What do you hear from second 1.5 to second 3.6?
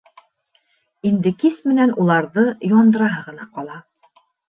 менән уларҙы яндыраһы ғына